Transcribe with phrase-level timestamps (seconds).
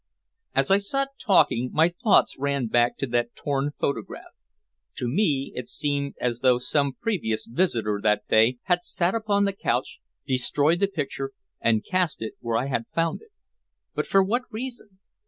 [0.55, 4.33] As I sat talking, my thoughts ran back to that torn photograph.
[4.95, 9.53] To me it seemed as though some previous visitor that day had sat upon the
[9.53, 13.29] couch, destroyed the picture, and cast it where I had found it.
[13.93, 14.97] But for what reason?